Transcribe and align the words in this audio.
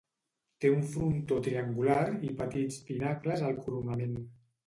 Té 0.63 0.69
un 0.75 0.79
frontó 0.93 1.35
triangular 1.47 1.99
i 2.29 2.31
petits 2.41 2.81
pinacles 2.87 3.47
al 3.51 3.57
coronament. 3.67 4.19